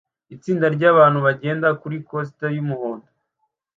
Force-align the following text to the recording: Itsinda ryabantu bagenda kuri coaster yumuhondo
Itsinda 0.35 0.65
ryabantu 0.75 1.17
bagenda 1.27 1.67
kuri 1.81 1.95
coaster 2.07 2.49
yumuhondo 2.55 3.07